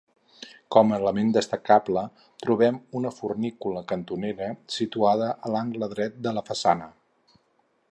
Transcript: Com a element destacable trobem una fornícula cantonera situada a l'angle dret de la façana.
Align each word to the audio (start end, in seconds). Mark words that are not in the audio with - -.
Com 0.75 0.93
a 0.93 0.97
element 1.01 1.27
destacable 1.35 2.03
trobem 2.45 2.79
una 3.01 3.11
fornícula 3.19 3.85
cantonera 3.93 4.49
situada 4.79 5.31
a 5.35 5.55
l'angle 5.57 5.93
dret 5.95 6.21
de 6.29 6.37
la 6.39 6.47
façana. 6.53 6.91